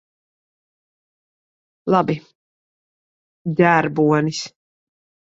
[1.97, 2.17] Labi.
[3.63, 4.45] Ģērbonis.